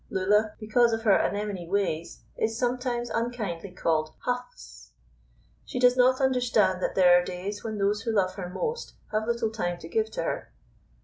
Lulla, 0.09 0.55
because 0.59 0.93
of 0.93 1.03
her 1.03 1.15
anemone 1.15 1.69
ways, 1.69 2.23
is 2.35 2.57
sometimes 2.57 3.11
unkindly 3.11 3.69
called 3.69 4.15
"Huffs." 4.21 4.93
She 5.63 5.77
does 5.77 5.95
not 5.95 6.19
understand 6.19 6.81
that 6.81 6.95
there 6.95 7.21
are 7.21 7.23
days 7.23 7.63
when 7.63 7.77
those 7.77 8.01
who 8.01 8.11
love 8.11 8.33
her 8.33 8.49
most 8.49 8.95
have 9.11 9.27
little 9.27 9.51
time 9.51 9.77
to 9.77 9.87
give 9.87 10.09
to 10.13 10.23
her. 10.23 10.51